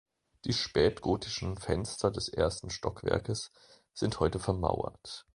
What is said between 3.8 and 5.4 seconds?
sind heute vermauert.